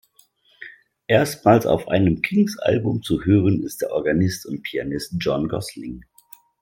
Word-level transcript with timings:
Erstmals 1.05 1.67
auf 1.67 1.87
einem 1.87 2.23
Kinks-Album 2.23 3.03
zu 3.03 3.23
hören 3.23 3.61
ist 3.61 3.81
der 3.83 3.91
Organist 3.91 4.47
und 4.47 4.63
Pianist 4.63 5.13
John 5.19 5.47
Gosling. 5.47 6.01